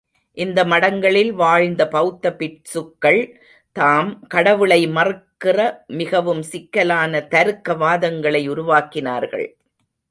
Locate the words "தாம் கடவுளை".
3.75-4.81